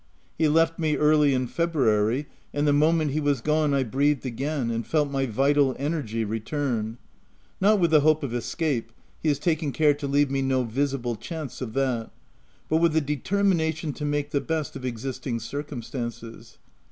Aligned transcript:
He 0.35 0.47
left 0.47 0.79
me 0.79 0.97
early 0.97 1.31
in 1.31 1.45
February; 1.45 2.25
and 2.55 2.65
the 2.65 2.73
moment 2.73 3.11
he 3.11 3.19
was 3.21 3.39
gone, 3.39 3.71
I 3.71 3.83
breathed 3.83 4.25
again, 4.25 4.71
and 4.71 4.83
felt 4.83 5.11
my 5.11 5.27
vital 5.27 5.75
energy 5.77 6.25
return; 6.25 6.97
not 7.61 7.79
with 7.79 7.91
the 7.91 7.99
hope 7.99 8.23
of 8.23 8.33
escape— 8.33 8.91
he 9.21 9.29
has 9.29 9.37
taken 9.37 9.71
care 9.71 9.93
to 9.93 10.07
leave 10.07 10.31
me 10.31 10.41
no 10.41 10.63
visible 10.63 11.15
chance 11.15 11.61
of 11.61 11.73
that— 11.73 12.09
but 12.67 12.77
with 12.77 12.95
a 12.95 12.99
determina 12.99 13.75
tion 13.75 13.93
to 13.93 14.03
make 14.03 14.31
the 14.31 14.41
best 14.41 14.75
of 14.75 14.85
existing 14.85 15.39
circumstances. 15.39 16.57